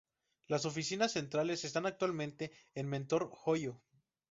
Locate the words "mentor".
2.89-3.29